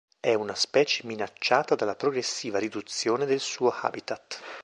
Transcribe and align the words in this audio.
È 0.19 0.33
un 0.33 0.51
specie 0.55 1.05
minacciata 1.05 1.75
dalla 1.75 1.93
progressiva 1.95 2.57
riduzione 2.57 3.27
del 3.27 3.39
suo 3.39 3.69
habitat. 3.69 4.41